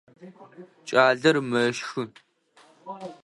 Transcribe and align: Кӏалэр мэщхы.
Кӏалэр 0.87 1.35
мэщхы. 1.49 2.03